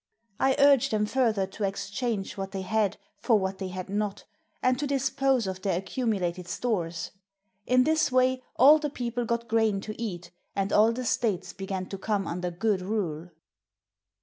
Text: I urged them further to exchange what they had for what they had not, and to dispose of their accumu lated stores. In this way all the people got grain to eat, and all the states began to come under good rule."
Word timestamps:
I 0.39 0.55
urged 0.57 0.89
them 0.89 1.05
further 1.05 1.45
to 1.45 1.63
exchange 1.63 2.35
what 2.35 2.53
they 2.53 2.63
had 2.63 2.97
for 3.19 3.37
what 3.37 3.59
they 3.59 3.67
had 3.67 3.87
not, 3.87 4.23
and 4.63 4.79
to 4.79 4.87
dispose 4.87 5.45
of 5.45 5.61
their 5.61 5.79
accumu 5.79 6.19
lated 6.19 6.47
stores. 6.47 7.11
In 7.67 7.83
this 7.83 8.11
way 8.11 8.41
all 8.55 8.79
the 8.79 8.89
people 8.89 9.25
got 9.25 9.47
grain 9.47 9.79
to 9.81 10.01
eat, 10.01 10.31
and 10.55 10.73
all 10.73 10.91
the 10.91 11.05
states 11.05 11.53
began 11.53 11.85
to 11.89 11.99
come 11.99 12.25
under 12.25 12.49
good 12.49 12.81
rule." 12.81 13.29